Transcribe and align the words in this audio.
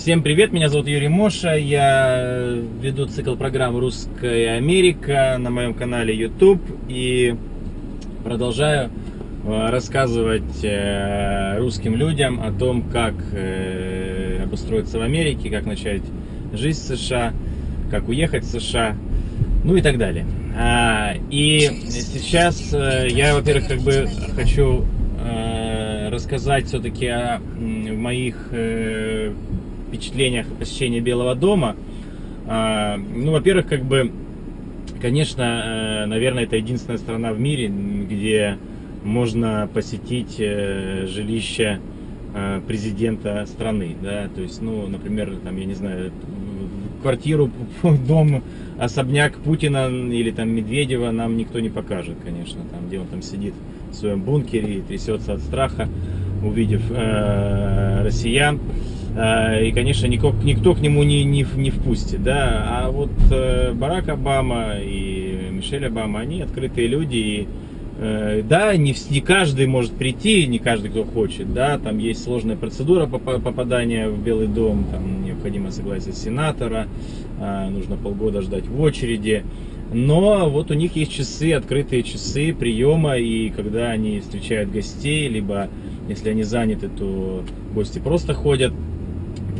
Всем 0.00 0.22
привет, 0.22 0.50
меня 0.50 0.70
зовут 0.70 0.88
Юрий 0.88 1.08
Моша, 1.08 1.52
я 1.56 2.56
веду 2.80 3.04
цикл 3.04 3.34
программ 3.36 3.76
«Русская 3.76 4.56
Америка» 4.56 5.36
на 5.38 5.50
моем 5.50 5.74
канале 5.74 6.16
YouTube 6.16 6.62
и 6.88 7.34
продолжаю 8.24 8.90
э, 9.44 9.68
рассказывать 9.68 10.64
э, 10.64 11.58
русским 11.58 11.96
людям 11.96 12.40
о 12.40 12.50
том, 12.50 12.84
как 12.84 13.12
э, 13.32 14.42
обустроиться 14.42 14.98
в 14.98 15.02
Америке, 15.02 15.50
как 15.50 15.66
начать 15.66 16.00
жизнь 16.54 16.80
в 16.80 16.96
США, 16.96 17.34
как 17.90 18.08
уехать 18.08 18.44
в 18.44 18.58
США, 18.58 18.96
ну 19.64 19.76
и 19.76 19.82
так 19.82 19.98
далее. 19.98 20.24
А, 20.56 21.12
и 21.28 21.60
сейчас 21.90 22.72
я, 22.72 23.34
во-первых, 23.34 23.68
как 23.68 23.80
бы 23.80 24.08
хочу 24.34 24.86
рассказать 26.10 26.66
все-таки 26.66 27.06
о 27.06 27.38
моих 27.38 28.50
впечатлениях 29.90 30.46
посещения 30.46 31.00
Белого 31.00 31.34
дома. 31.34 31.76
А, 32.46 32.96
ну, 32.96 33.32
во-первых, 33.32 33.66
как 33.66 33.84
бы, 33.84 34.12
конечно, 35.02 35.42
э, 35.42 36.06
наверное, 36.06 36.44
это 36.44 36.56
единственная 36.56 36.98
страна 36.98 37.32
в 37.32 37.40
мире, 37.40 37.68
где 37.68 38.56
можно 39.02 39.68
посетить 39.72 40.36
э, 40.38 41.06
жилище 41.08 41.80
э, 42.34 42.60
президента 42.66 43.44
страны, 43.46 43.96
да, 44.00 44.28
то 44.34 44.40
есть, 44.40 44.62
ну, 44.62 44.86
например, 44.86 45.32
там, 45.42 45.56
я 45.56 45.64
не 45.64 45.74
знаю, 45.74 46.12
квартиру, 47.02 47.50
дом, 48.06 48.42
особняк 48.78 49.36
Путина 49.38 49.88
или 49.88 50.30
там 50.30 50.50
Медведева 50.50 51.10
нам 51.10 51.36
никто 51.36 51.60
не 51.60 51.70
покажет, 51.70 52.16
конечно, 52.24 52.60
там, 52.70 52.88
где 52.88 53.00
он 53.00 53.06
там 53.06 53.22
сидит 53.22 53.54
в 53.90 53.94
своем 53.94 54.22
бункере 54.22 54.78
и 54.78 54.80
трясется 54.80 55.34
от 55.34 55.40
страха, 55.40 55.88
увидев 56.44 56.82
э, 56.90 58.02
россиян. 58.04 58.60
Э, 59.16 59.66
и, 59.66 59.72
конечно, 59.72 60.06
никто, 60.06 60.32
никто 60.44 60.74
к 60.74 60.80
нему 60.80 61.02
не, 61.02 61.24
не, 61.24 61.44
не 61.56 61.70
впустит, 61.70 62.22
да, 62.22 62.66
а 62.68 62.90
вот 62.90 63.10
э, 63.30 63.72
Барак 63.72 64.08
Обама 64.08 64.74
и 64.80 65.48
Мишель 65.50 65.86
Обама, 65.86 66.20
они 66.20 66.42
открытые 66.42 66.86
люди, 66.86 67.16
и 67.16 67.48
э, 67.98 68.42
да, 68.48 68.76
не, 68.76 68.94
не 69.10 69.20
каждый 69.20 69.66
может 69.66 69.92
прийти, 69.92 70.46
не 70.46 70.58
каждый, 70.58 70.90
кто 70.90 71.04
хочет, 71.04 71.52
да, 71.52 71.78
там 71.78 71.98
есть 71.98 72.22
сложная 72.22 72.56
процедура 72.56 73.06
попадания 73.06 74.08
в 74.08 74.22
Белый 74.22 74.46
дом, 74.46 74.84
там 74.92 75.24
необходимо 75.24 75.72
согласие 75.72 76.14
сенатора, 76.14 76.86
нужно 77.70 77.96
полгода 77.96 78.42
ждать 78.42 78.66
в 78.68 78.80
очереди, 78.80 79.44
но 79.92 80.48
вот 80.48 80.70
у 80.70 80.74
них 80.74 80.94
есть 80.94 81.12
часы, 81.12 81.52
открытые 81.52 82.02
часы 82.02 82.54
приема, 82.54 83.16
и 83.16 83.50
когда 83.50 83.90
они 83.90 84.20
встречают 84.20 84.70
гостей, 84.70 85.26
либо 85.28 85.68
если 86.08 86.30
они 86.30 86.42
заняты, 86.42 86.88
то 86.88 87.42
гости 87.74 87.98
просто 87.98 88.34
ходят 88.34 88.72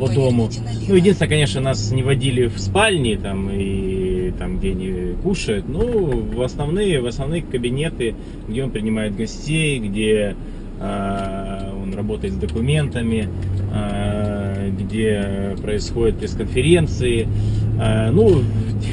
по 0.01 0.09
дому. 0.09 0.49
Ну, 0.87 0.95
единственное, 0.95 1.29
конечно, 1.29 1.61
нас 1.61 1.91
не 1.91 2.01
водили 2.01 2.47
в 2.47 2.59
спальни, 2.59 3.15
там, 3.15 3.49
и 3.51 4.33
там, 4.39 4.57
где 4.57 4.71
они 4.71 5.13
кушают. 5.21 5.65
Ну, 5.69 6.23
в 6.33 6.41
основные, 6.41 7.01
в 7.01 7.05
основные 7.05 7.43
кабинеты, 7.43 8.15
где 8.47 8.63
он 8.63 8.71
принимает 8.71 9.15
гостей, 9.15 9.77
где 9.77 10.35
э, 10.79 11.71
он 11.83 11.93
работает 11.93 12.33
с 12.33 12.37
документами, 12.37 13.29
э, 13.71 14.71
где 14.71 15.55
происходят 15.61 16.17
пресс-конференции. 16.17 17.27
Э, 17.79 18.09
ну, 18.09 18.41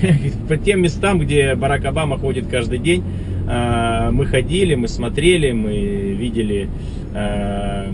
по 0.48 0.58
тем 0.58 0.82
местам, 0.82 1.20
где 1.20 1.54
Барак 1.54 1.86
Обама 1.86 2.18
ходит 2.18 2.48
каждый 2.48 2.80
день, 2.80 3.02
э, 3.48 4.10
мы 4.12 4.26
ходили, 4.26 4.74
мы 4.74 4.88
смотрели, 4.88 5.52
мы 5.52 5.72
видели 6.18 6.68
э, 7.14 7.90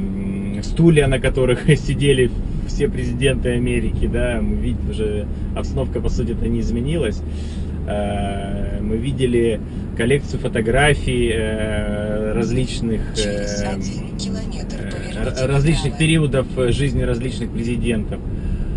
стулья, 0.65 1.07
на 1.07 1.21
которых 1.21 1.67
сидели 1.79 2.33
все 2.75 2.89
президенты 2.89 3.51
Америки, 3.51 4.11
да, 4.13 4.41
мы 4.43 4.57
видим 4.57 4.91
уже, 4.91 5.27
обстановка, 5.55 6.01
по 6.01 6.09
сути, 6.09 6.33
это 6.33 6.49
не 6.49 6.61
изменилась. 6.61 7.23
Э, 7.87 8.81
мы 8.81 8.97
видели 8.97 9.61
коллекцию 9.97 10.41
фотографий 10.41 11.31
э, 11.33 12.33
различных, 12.33 13.01
э, 13.25 13.77
различных 15.47 15.97
периодов 15.99 16.47
жизни 16.71 17.03
различных 17.03 17.51
президентов. 17.51 18.19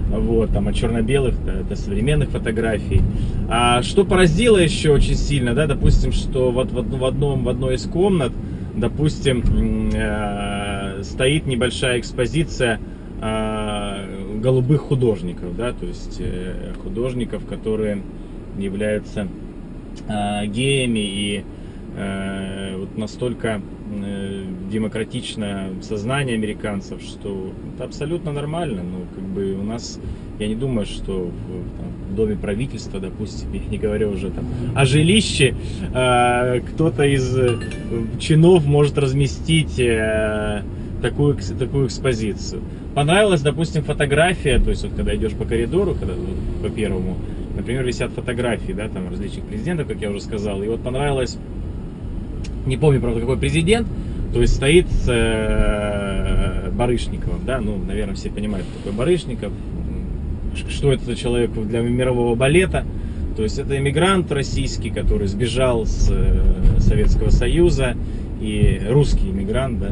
Вот, 0.09 0.53
там 0.53 0.67
от 0.67 0.75
черно-белых 0.75 1.43
до, 1.43 1.63
до 1.63 1.75
современных 1.75 2.29
фотографий. 2.29 3.01
А 3.49 3.81
что 3.81 4.05
поразило 4.05 4.57
еще 4.57 4.91
очень 4.91 5.15
сильно, 5.15 5.53
да, 5.53 5.67
допустим, 5.67 6.13
что 6.13 6.51
вот 6.51 6.71
в, 6.71 6.97
в, 6.97 7.03
одном, 7.03 7.43
в 7.43 7.49
одной 7.49 7.75
из 7.75 7.83
комнат, 7.83 8.31
допустим, 8.75 9.89
э, 9.93 11.01
стоит 11.03 11.45
небольшая 11.45 11.99
экспозиция 11.99 12.79
э, 13.21 13.46
голубых 14.41 14.81
художников, 14.81 15.55
да, 15.55 15.73
то 15.73 15.85
есть 15.85 16.17
э, 16.19 16.73
художников, 16.83 17.45
которые 17.45 18.01
являются 18.57 19.27
э, 20.07 20.45
геями 20.47 20.99
и 20.99 21.43
э, 21.95 22.75
вот 22.77 22.97
настолько 22.97 23.61
э, 23.91 24.43
демократично 24.71 25.69
сознание 25.81 26.35
американцев, 26.35 27.01
что 27.01 27.51
это 27.75 27.85
абсолютно 27.85 28.31
нормально. 28.31 28.83
Ну, 28.83 29.05
как 29.15 29.23
бы 29.23 29.53
у 29.53 29.63
нас, 29.63 29.99
я 30.39 30.47
не 30.47 30.55
думаю, 30.55 30.85
что 30.85 31.23
в, 31.23 31.77
там, 31.77 31.87
в 32.11 32.15
доме 32.15 32.35
правительства, 32.35 32.99
допустим, 32.99 33.51
я 33.53 33.65
не 33.69 33.77
говорю 33.77 34.11
уже 34.11 34.29
там 34.29 34.45
о 34.75 34.85
жилище, 34.85 35.55
э, 35.93 36.59
кто-то 36.61 37.03
из 37.03 37.37
э, 37.37 37.57
чинов 38.19 38.65
может 38.65 38.97
разместить 38.97 39.79
э, 39.79 40.63
такую, 41.01 41.37
такую 41.59 41.87
экспозицию. 41.87 42.61
Понравилась, 42.95 43.41
допустим, 43.41 43.83
фотография, 43.83 44.59
то 44.59 44.69
есть 44.69 44.83
вот 44.83 44.93
когда 44.95 45.15
идешь 45.15 45.33
по 45.33 45.45
коридору, 45.45 45.95
когда, 45.95 46.13
вот, 46.13 46.69
по 46.69 46.69
первому, 46.69 47.17
например, 47.55 47.85
висят 47.85 48.11
фотографии, 48.11 48.71
да, 48.71 48.87
там 48.87 49.09
различных 49.09 49.45
президентов, 49.45 49.87
как 49.87 50.01
я 50.01 50.09
уже 50.09 50.21
сказал, 50.21 50.61
и 50.63 50.67
вот 50.67 50.81
понравилось, 50.81 51.37
не 52.65 52.77
помню, 52.77 52.99
правда, 52.99 53.19
какой 53.21 53.37
президент, 53.37 53.87
то 54.33 54.41
есть 54.41 54.55
стоит 54.55 54.87
с 54.89 55.07
э, 55.07 56.71
Барышниковым, 56.71 57.45
да, 57.45 57.59
ну, 57.61 57.77
наверное, 57.77 58.15
все 58.15 58.29
понимают, 58.29 58.65
кто 58.67 58.79
такой 58.79 58.97
Барышников, 58.97 59.51
что 60.69 60.91
это 60.91 61.05
за 61.05 61.15
человек 61.15 61.51
для 61.51 61.81
мирового 61.81 62.35
балета, 62.35 62.83
то 63.35 63.43
есть 63.43 63.59
это 63.59 63.77
иммигрант 63.77 64.31
российский, 64.31 64.89
который 64.89 65.27
сбежал 65.27 65.85
с 65.85 66.09
э, 66.11 66.79
Советского 66.79 67.29
Союза, 67.29 67.95
и 68.41 68.81
русский 68.89 69.29
иммигрант, 69.29 69.79
да, 69.79 69.91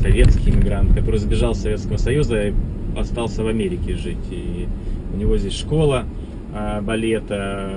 советский 0.00 0.50
иммигрант, 0.50 0.94
который 0.94 1.18
сбежал 1.18 1.54
с 1.54 1.60
Советского 1.60 1.96
Союза 1.96 2.48
и 2.48 2.54
остался 2.96 3.42
в 3.42 3.48
Америке 3.48 3.94
жить. 3.94 4.16
И 4.30 4.66
у 5.12 5.16
него 5.16 5.36
здесь 5.38 5.54
школа 5.54 6.06
а, 6.54 6.80
балета 6.80 7.70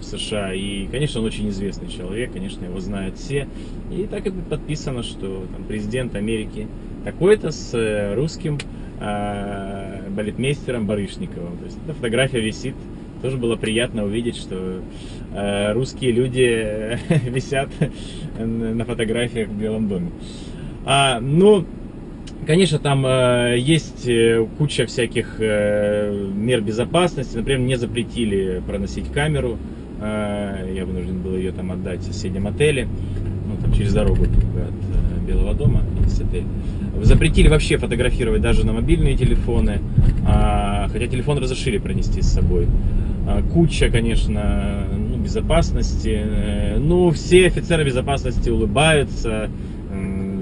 в 0.00 0.04
США. 0.04 0.52
И, 0.52 0.86
конечно, 0.86 1.20
он 1.20 1.26
очень 1.26 1.48
известный 1.48 1.88
человек, 1.88 2.32
конечно, 2.32 2.64
его 2.64 2.80
знают 2.80 3.18
все. 3.18 3.48
И 3.90 4.06
так 4.06 4.26
и 4.26 4.30
подписано, 4.30 5.02
что 5.02 5.44
там, 5.52 5.64
президент 5.66 6.14
Америки 6.14 6.68
такой-то 7.04 7.50
с 7.50 7.72
э, 7.72 8.14
русским 8.14 8.58
э, 9.00 10.10
балетмейстером 10.10 10.86
Барышниковым. 10.86 11.56
То 11.58 11.64
есть 11.64 11.78
эта 11.84 11.94
фотография 11.94 12.40
висит 12.40 12.74
тоже 13.26 13.38
было 13.38 13.56
приятно 13.56 14.04
увидеть, 14.04 14.36
что 14.36 14.80
э, 15.34 15.72
русские 15.72 16.12
люди 16.12 16.96
висят 17.28 17.68
на 18.38 18.84
фотографиях 18.84 19.48
в 19.48 19.58
Белом 19.58 19.88
доме. 19.88 20.12
А, 20.84 21.18
ну, 21.18 21.66
конечно, 22.46 22.78
там 22.78 23.04
э, 23.04 23.56
есть 23.58 24.06
э, 24.06 24.46
куча 24.58 24.86
всяких 24.86 25.40
э, 25.40 26.30
мер 26.36 26.60
безопасности. 26.60 27.36
Например, 27.36 27.62
мне 27.62 27.76
запретили 27.76 28.62
проносить 28.64 29.10
камеру. 29.10 29.58
Э, 30.00 30.72
я 30.72 30.86
вынужден 30.86 31.20
был 31.20 31.34
ее 31.34 31.50
там 31.50 31.72
отдать 31.72 32.02
в 32.02 32.04
соседнем 32.04 32.46
отеле. 32.46 32.86
Ну, 33.48 33.56
там 33.60 33.72
через 33.72 33.92
дорогу 33.92 34.22
от 34.22 34.28
э, 34.28 35.26
Белого 35.26 35.52
дома 35.52 35.82
есть 36.04 36.20
отель. 36.20 36.44
Запретили 37.02 37.48
вообще 37.48 37.76
фотографировать 37.76 38.40
даже 38.40 38.64
на 38.64 38.72
мобильные 38.72 39.16
телефоны, 39.16 39.80
а, 40.26 40.65
хотя 40.88 41.06
телефон 41.06 41.38
разрешили 41.38 41.78
пронести 41.78 42.22
с 42.22 42.28
собой. 42.28 42.66
А, 43.26 43.42
куча, 43.42 43.90
конечно, 43.90 44.86
ну, 44.96 45.16
безопасности. 45.18 46.20
Э, 46.24 46.78
ну, 46.78 47.10
все 47.10 47.46
офицеры 47.46 47.84
безопасности 47.84 48.50
улыбаются. 48.50 49.50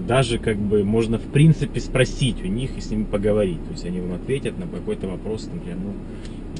Даже 0.06 0.36
как 0.38 0.58
бы 0.58 0.84
можно 0.84 1.16
в 1.18 1.22
принципе 1.32 1.80
спросить 1.80 2.42
у 2.42 2.46
них 2.46 2.76
и 2.76 2.80
с 2.80 2.90
ними 2.90 3.04
поговорить. 3.04 3.64
То 3.64 3.72
есть 3.72 3.86
они 3.86 4.00
вам 4.00 4.12
ответят 4.12 4.58
на 4.58 4.66
какой-то 4.66 5.06
вопрос, 5.06 5.48
например, 5.50 5.78
ну, 5.82 5.94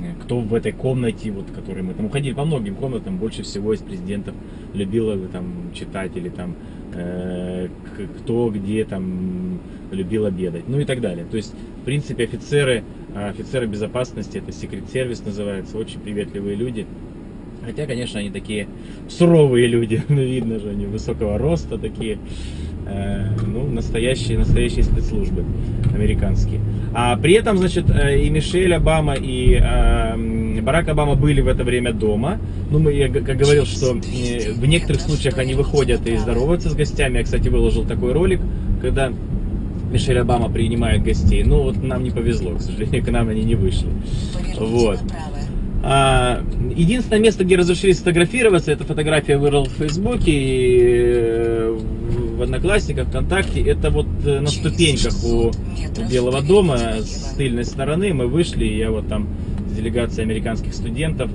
э, 0.03 0.15
кто 0.23 0.41
в 0.41 0.55
этой 0.55 0.73
комнате, 0.73 1.31
вот, 1.31 1.51
которой 1.51 1.83
мы 1.83 1.93
там 1.93 2.07
уходили 2.07 2.33
по 2.33 2.47
многим 2.47 2.75
комнатам, 2.75 3.19
больше 3.19 3.43
всего 3.43 3.75
из 3.75 3.81
президентов 3.81 4.35
любила 4.73 5.17
там 5.29 5.73
читать 5.75 6.17
или 6.17 6.31
там 6.31 6.55
э, 6.95 7.69
кто 8.21 8.49
где 8.49 8.85
там 8.87 9.61
любил 9.91 10.25
обедать, 10.25 10.67
ну 10.67 10.81
и 10.81 10.87
так 10.87 11.03
далее. 11.03 11.27
То 11.31 11.37
есть, 11.37 11.55
в 11.83 11.85
принципе, 11.85 12.25
офицеры, 12.25 12.83
а, 13.15 13.29
офицеры 13.29 13.67
безопасности, 13.67 14.39
это 14.39 14.53
секрет-сервис 14.53 15.25
называется, 15.25 15.79
очень 15.79 16.01
приветливые 16.01 16.57
люди. 16.57 16.87
Хотя, 17.65 17.87
конечно, 17.87 18.21
они 18.21 18.31
такие 18.31 18.67
суровые 19.09 19.67
люди, 19.67 20.03
ну, 20.09 20.21
видно 20.21 20.59
же, 20.59 20.71
они 20.71 20.87
высокого 20.87 21.39
роста 21.39 21.79
такие, 21.79 22.19
э, 22.87 23.27
ну, 23.47 23.67
настоящие, 23.67 24.39
настоящие 24.39 24.83
спецслужбы 24.83 25.45
американские. 25.95 26.61
А 26.93 27.17
при 27.17 27.35
этом, 27.35 27.57
значит, 27.59 27.89
э, 27.89 28.21
и 28.21 28.31
Мишель 28.31 28.75
Обама, 28.75 29.15
и 29.15 29.59
э, 29.63 30.61
Барак 30.61 30.89
Обама 30.89 31.15
были 31.15 31.41
в 31.41 31.49
это 31.49 31.65
время 31.65 31.93
дома. 31.93 32.39
Ну, 32.71 32.79
мы, 32.79 32.93
я 32.93 33.09
как 33.09 33.37
говорил, 33.37 33.65
что 33.65 33.93
в 33.95 34.67
некоторых 34.67 35.01
случаях 35.01 35.39
они 35.39 35.55
выходят 35.55 36.07
и 36.07 36.17
здороваются 36.17 36.69
с 36.71 36.75
гостями. 36.75 37.19
Я, 37.19 37.25
кстати, 37.25 37.49
выложил 37.49 37.85
такой 37.85 38.13
ролик, 38.13 38.41
когда 38.83 39.13
Мишель 39.95 40.19
Обама 40.19 40.51
принимает 40.51 41.05
гостей. 41.05 41.45
Ну, 41.45 41.63
вот 41.63 41.81
нам 41.81 42.03
не 42.03 42.11
повезло, 42.11 42.57
к 42.57 42.61
сожалению, 42.61 43.05
к 43.05 43.11
нам 43.11 43.29
они 43.29 43.45
не 43.45 43.55
вышли. 43.55 43.87
Вот. 44.59 44.99
А, 45.85 46.43
единственное 46.75 47.21
место, 47.21 47.45
где 47.45 47.57
разрешили 47.57 47.93
сфотографироваться, 47.93 48.73
эта 48.73 48.85
фотография 48.85 49.39
вырвал 49.39 49.67
в 49.67 49.73
Фейсбуке 49.73 50.33
и 50.33 51.79
в 52.37 52.43
Одноклассниках, 52.43 53.07
ВКонтакте. 53.07 53.63
Это 53.63 53.91
вот 53.91 54.07
э, 54.25 54.41
на 54.41 54.49
ступеньках 54.49 55.13
у 55.25 55.53
Белого 56.11 56.43
дома 56.43 56.79
с 57.01 57.35
тыльной 57.37 57.65
стороны 57.65 58.13
мы 58.13 58.27
вышли, 58.27 58.65
и 58.65 58.79
я 58.79 58.91
вот 58.91 59.07
там 59.09 59.29
с 59.71 59.77
делегацией 59.77 60.25
американских 60.25 60.75
студентов 60.75 61.31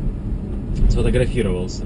сфотографировался. 0.89 1.85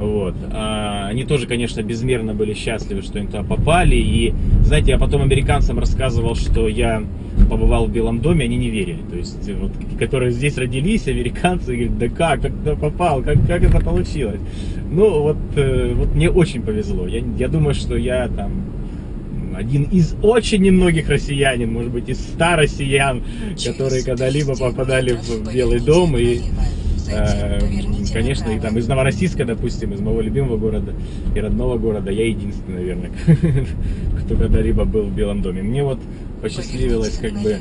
Вот. 0.00 0.34
А, 0.50 1.08
они 1.08 1.24
тоже, 1.24 1.46
конечно, 1.46 1.82
безмерно 1.82 2.32
были 2.32 2.54
счастливы, 2.54 3.02
что 3.02 3.18
они 3.18 3.26
туда 3.26 3.42
попали. 3.42 3.96
И, 3.96 4.32
знаете, 4.64 4.92
я 4.92 4.98
потом 4.98 5.20
американцам 5.20 5.78
рассказывал, 5.78 6.34
что 6.36 6.68
я 6.68 7.04
побывал 7.50 7.86
в 7.86 7.92
Белом 7.92 8.20
доме, 8.20 8.46
они 8.46 8.56
не 8.56 8.70
верили. 8.70 9.00
То 9.10 9.16
есть, 9.16 9.50
вот, 9.60 9.72
которые 9.98 10.30
здесь 10.32 10.56
родились, 10.56 11.06
американцы, 11.06 11.76
говорят, 11.76 11.98
да 11.98 12.08
как, 12.08 12.40
как 12.40 12.52
ты 12.64 12.76
попал, 12.76 13.22
как, 13.22 13.46
как 13.46 13.62
это 13.62 13.78
получилось? 13.80 14.40
Ну, 14.90 15.20
вот, 15.20 15.36
э, 15.56 15.92
вот 15.94 16.14
мне 16.14 16.30
очень 16.30 16.62
повезло. 16.62 17.06
Я, 17.06 17.22
я 17.38 17.48
думаю, 17.48 17.74
что 17.74 17.94
я 17.94 18.26
там 18.28 18.52
один 19.54 19.82
из 19.82 20.14
очень 20.22 20.62
немногих 20.62 21.10
россиянин, 21.10 21.70
может 21.70 21.92
быть, 21.92 22.08
из 22.08 22.20
ста 22.20 22.56
россиян, 22.56 23.22
которые 23.62 24.02
когда-либо 24.02 24.56
попадали 24.56 25.12
в 25.12 25.52
Белый 25.52 25.80
дом 25.80 26.16
и 26.16 26.40
конечно, 28.12 28.50
и 28.50 28.60
там 28.60 28.76
из 28.76 28.88
Новороссийска, 28.88 29.44
допустим, 29.44 29.92
из 29.92 30.00
моего 30.00 30.20
любимого 30.20 30.56
города 30.56 30.92
и 31.34 31.40
родного 31.40 31.78
города, 31.78 32.10
я 32.10 32.26
единственный, 32.26 32.76
наверное, 32.76 33.10
кто 34.24 34.36
когда-либо 34.36 34.84
был 34.84 35.04
в 35.04 35.14
Белом 35.14 35.42
доме. 35.42 35.62
Мне 35.62 35.84
вот 35.84 35.98
посчастливилось 36.42 37.18
как 37.18 37.32
бы 37.34 37.60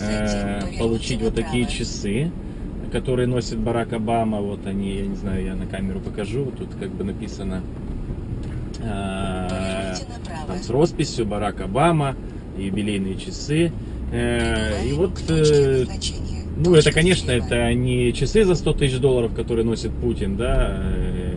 э, 0.00 0.60
получить 0.78 1.20
вот 1.22 1.34
такие 1.34 1.66
часы, 1.66 2.30
которые 2.92 3.26
носит 3.26 3.58
Барак 3.58 3.92
Обама. 3.92 4.40
Вот 4.40 4.66
они, 4.66 4.96
я 4.96 5.06
не 5.06 5.16
знаю, 5.16 5.44
я 5.44 5.54
на 5.54 5.66
камеру 5.66 6.00
покажу. 6.00 6.52
Тут 6.56 6.68
как 6.78 6.90
бы 6.90 7.04
написано 7.04 7.62
э, 8.82 9.94
там, 10.46 10.58
с 10.62 10.70
росписью 10.70 11.26
Барак 11.26 11.60
Обама, 11.60 12.16
юбилейные 12.56 13.16
часы. 13.16 13.72
И 14.12 14.92
вот 14.94 15.20
ну, 16.60 16.74
это, 16.74 16.92
конечно, 16.92 17.30
это 17.30 17.72
не 17.72 18.12
часы 18.12 18.44
за 18.44 18.54
100 18.54 18.72
тысяч 18.74 18.98
долларов, 18.98 19.34
которые 19.34 19.64
носит 19.64 19.92
Путин, 19.92 20.36
да, 20.36 20.76
э, 20.78 21.34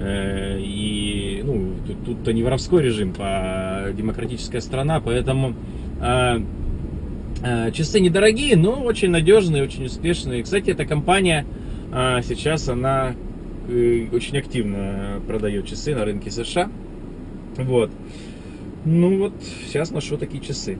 э, 0.00 0.60
и, 0.60 1.42
ну, 1.44 1.72
тут, 1.86 2.04
тут-то 2.04 2.32
не 2.32 2.42
воровской 2.42 2.82
режим, 2.82 3.12
а 3.18 3.92
демократическая 3.92 4.60
страна, 4.60 5.00
поэтому 5.00 5.54
а, 6.00 6.40
а, 7.42 7.70
часы 7.72 8.00
недорогие, 8.00 8.56
но 8.56 8.82
очень 8.82 9.10
надежные, 9.10 9.64
очень 9.64 9.86
успешные. 9.86 10.42
Кстати, 10.42 10.70
эта 10.70 10.84
компания 10.84 11.44
а, 11.92 12.22
сейчас, 12.22 12.68
она 12.68 13.14
э, 13.68 14.06
очень 14.12 14.38
активно 14.38 15.20
продает 15.26 15.66
часы 15.66 15.94
на 15.94 16.04
рынке 16.04 16.30
США, 16.30 16.70
вот. 17.56 17.90
Ну 18.84 19.18
вот, 19.18 19.34
сейчас 19.66 19.90
ношу 19.90 20.16
такие 20.18 20.42
часы. 20.42 20.78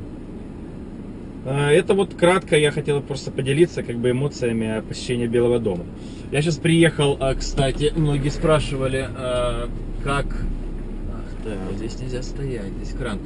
А, 1.45 1.71
это 1.71 1.95
вот 1.95 2.15
кратко 2.15 2.57
я 2.57 2.71
хотел 2.71 3.01
просто 3.01 3.31
поделиться 3.31 3.83
как 3.83 3.97
бы 3.97 4.11
эмоциями 4.11 4.83
посещения 4.87 5.27
Белого 5.27 5.59
дома. 5.59 5.85
Я 6.31 6.41
сейчас 6.41 6.57
приехал, 6.57 7.17
а, 7.21 7.35
кстати, 7.35 7.93
многие 7.97 8.29
спрашивали, 8.29 9.09
а, 9.17 9.69
как... 10.05 10.27
Ах, 10.27 11.45
да, 11.45 11.77
здесь 11.77 11.99
нельзя 12.01 12.23
стоять, 12.23 12.73
здесь 12.81 12.95
кран. 12.97 13.19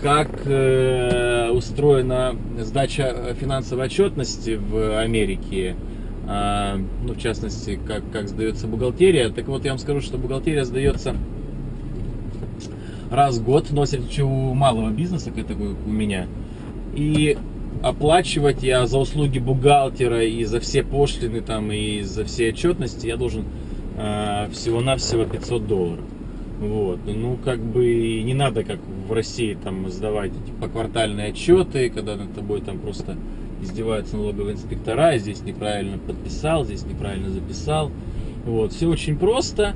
Как 0.00 0.28
э, 0.44 1.50
устроена 1.50 2.34
сдача 2.58 3.34
финансовой 3.40 3.86
отчетности 3.86 4.58
в 4.60 4.98
Америке, 4.98 5.76
ну, 6.26 7.14
в 7.14 7.18
частности, 7.18 7.78
как, 7.86 8.02
как 8.10 8.28
сдается 8.28 8.66
бухгалтерия. 8.66 9.30
Так 9.30 9.46
вот, 9.46 9.64
я 9.64 9.70
вам 9.70 9.78
скажу, 9.78 10.00
что 10.00 10.18
бухгалтерия 10.18 10.64
сдается 10.64 11.14
раз 13.10 13.38
в 13.38 13.44
год, 13.44 13.70
носит 13.70 14.18
у 14.18 14.52
малого 14.52 14.90
бизнеса, 14.90 15.30
как 15.30 15.46
такой 15.46 15.68
у 15.86 15.90
меня– 15.90 16.26
и 16.96 17.36
оплачивать 17.82 18.62
я 18.62 18.86
за 18.86 18.98
услуги 18.98 19.38
бухгалтера 19.38 20.24
и 20.24 20.44
за 20.44 20.60
все 20.60 20.82
пошлины 20.82 21.40
там 21.40 21.70
и 21.70 22.02
за 22.02 22.24
все 22.24 22.50
отчетности 22.50 23.06
я 23.06 23.16
должен 23.16 23.44
э, 23.96 24.48
всего-навсего 24.52 25.24
500 25.24 25.66
долларов. 25.66 26.04
Вот. 26.60 27.00
Ну, 27.06 27.36
как 27.44 27.60
бы 27.60 28.22
не 28.22 28.32
надо, 28.32 28.64
как 28.64 28.78
в 29.08 29.12
России, 29.12 29.58
там, 29.62 29.88
сдавать 29.90 30.32
эти 30.32 30.52
поквартальные 30.52 31.28
отчеты, 31.28 31.90
когда 31.90 32.16
над 32.16 32.34
тобой 32.34 32.60
там 32.60 32.78
просто 32.78 33.16
издеваются 33.62 34.16
налоговые 34.16 34.54
инспектора, 34.54 35.18
здесь 35.18 35.42
неправильно 35.42 35.98
подписал, 35.98 36.64
здесь 36.64 36.84
неправильно 36.86 37.30
записал. 37.30 37.90
Вот. 38.46 38.72
Все 38.72 38.86
очень 38.86 39.18
просто. 39.18 39.74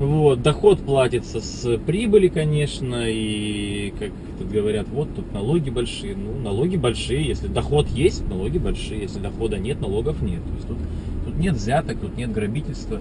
Вот, 0.00 0.40
доход 0.40 0.80
платится 0.80 1.42
с 1.42 1.76
прибыли, 1.76 2.28
конечно, 2.28 3.04
и, 3.06 3.92
как 3.98 4.08
тут 4.38 4.48
говорят, 4.48 4.88
вот 4.88 5.14
тут 5.14 5.30
налоги 5.34 5.68
большие. 5.68 6.16
Ну, 6.16 6.40
налоги 6.40 6.76
большие, 6.76 7.22
если 7.22 7.48
доход 7.48 7.86
есть, 7.88 8.26
налоги 8.26 8.56
большие, 8.56 9.02
если 9.02 9.18
дохода 9.18 9.58
нет, 9.58 9.78
налогов 9.78 10.22
нет. 10.22 10.42
То 10.42 10.54
есть 10.54 10.68
тут, 10.68 10.78
тут 11.26 11.36
нет 11.36 11.54
взяток, 11.54 12.00
тут 12.00 12.16
нет 12.16 12.32
грабительства. 12.32 12.98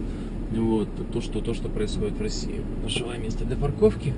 Вот, 0.51 0.89
то, 1.13 1.21
что, 1.21 1.39
то, 1.39 1.53
что 1.53 1.69
происходит 1.69 2.17
в 2.17 2.21
России. 2.21 2.59
Нашла 2.83 3.15
место 3.15 3.45
для 3.45 3.55
парковки. 3.55 4.13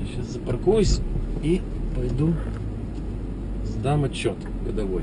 Я 0.00 0.06
сейчас 0.06 0.32
запаркуюсь 0.32 1.00
и 1.42 1.60
пойду 1.94 2.32
сдам 3.62 4.04
отчет 4.04 4.36
годовой. 4.64 5.02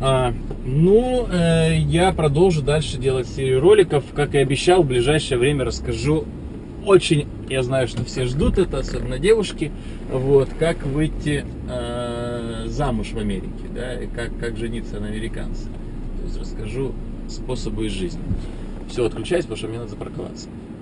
А, 0.00 0.34
ну, 0.64 1.26
э, 1.30 1.78
я 1.78 2.12
продолжу 2.12 2.62
дальше 2.62 2.98
делать 2.98 3.26
серию 3.28 3.60
роликов. 3.60 4.04
Как 4.14 4.34
и 4.34 4.38
обещал, 4.38 4.82
в 4.82 4.86
ближайшее 4.86 5.38
время 5.38 5.64
расскажу 5.64 6.26
очень, 6.84 7.26
я 7.48 7.62
знаю, 7.62 7.88
что 7.88 8.04
все 8.04 8.26
ждут 8.26 8.58
это, 8.58 8.78
особенно 8.78 9.18
девушки, 9.18 9.72
вот, 10.10 10.48
как 10.58 10.84
выйти 10.84 11.44
э, 11.68 12.64
замуж 12.66 13.12
в 13.12 13.18
Америке, 13.18 13.48
да, 13.74 13.94
и 14.00 14.06
как, 14.06 14.38
как 14.38 14.56
жениться 14.56 15.00
на 15.00 15.08
американце. 15.08 15.64
То 15.64 16.26
есть 16.26 16.40
расскажу 16.40 16.92
способы 17.28 17.86
из 17.86 17.92
жизни. 17.92 18.22
Все, 18.88 19.04
отключаюсь, 19.04 19.44
потому 19.44 19.58
что 19.58 19.68
мне 19.68 19.78
надо 19.78 19.90
запарковаться. 19.90 20.48